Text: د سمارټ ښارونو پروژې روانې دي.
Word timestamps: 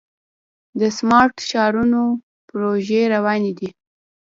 د 0.79 0.81
سمارټ 0.97 1.35
ښارونو 1.49 2.01
پروژې 2.49 3.01
روانې 3.13 3.51
دي. 3.59 3.69